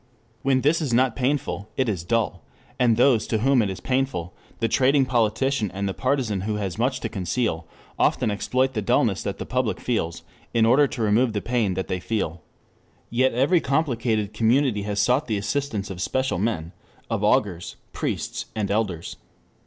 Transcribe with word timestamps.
When 0.41 0.61
this 0.61 0.81
is 0.81 0.95
not 0.95 1.15
painful, 1.15 1.69
it 1.77 1.87
is 1.87 2.03
dull, 2.03 2.43
and 2.79 2.97
those 2.97 3.27
to 3.27 3.37
whom 3.37 3.61
it 3.61 3.69
is 3.69 3.79
painful, 3.79 4.33
the 4.59 4.67
trading 4.67 5.05
politician 5.05 5.69
and 5.75 5.87
the 5.87 5.93
partisan 5.93 6.41
who 6.41 6.55
has 6.55 6.79
much 6.79 7.01
to 7.01 7.07
conceal, 7.07 7.67
often 7.99 8.31
exploit 8.31 8.73
the 8.73 8.81
dullness 8.81 9.21
that 9.21 9.37
the 9.37 9.45
public 9.45 9.79
feels, 9.79 10.23
in 10.55 10.65
order 10.65 10.87
to 10.87 11.03
remove 11.03 11.33
the 11.33 11.39
pain 11.41 11.75
that 11.75 11.87
they 11.87 11.99
feel. 11.99 12.37
2 13.11 13.11
Yet 13.11 13.35
every 13.35 13.61
complicated 13.61 14.33
community 14.33 14.81
has 14.81 14.99
sought 14.99 15.27
the 15.27 15.37
assistance 15.37 15.91
of 15.91 16.01
special 16.01 16.39
men, 16.39 16.71
of 17.07 17.23
augurs, 17.23 17.75
priests, 17.93 18.47
elders. 18.55 19.17